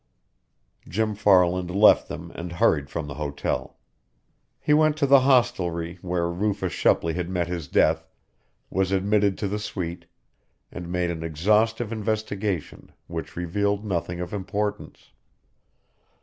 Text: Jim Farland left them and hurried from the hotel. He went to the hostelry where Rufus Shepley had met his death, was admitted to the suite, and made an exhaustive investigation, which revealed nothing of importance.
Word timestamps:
Jim 0.87 1.13
Farland 1.13 1.69
left 1.69 2.07
them 2.07 2.31
and 2.33 2.53
hurried 2.53 2.89
from 2.89 3.05
the 3.05 3.13
hotel. 3.13 3.77
He 4.59 4.73
went 4.73 4.97
to 4.97 5.05
the 5.05 5.19
hostelry 5.19 5.99
where 6.01 6.27
Rufus 6.27 6.73
Shepley 6.73 7.13
had 7.13 7.29
met 7.29 7.47
his 7.47 7.67
death, 7.67 8.07
was 8.71 8.91
admitted 8.91 9.37
to 9.37 9.47
the 9.47 9.59
suite, 9.59 10.07
and 10.71 10.91
made 10.91 11.11
an 11.11 11.21
exhaustive 11.21 11.91
investigation, 11.91 12.91
which 13.05 13.35
revealed 13.35 13.85
nothing 13.85 14.19
of 14.19 14.33
importance. 14.33 15.11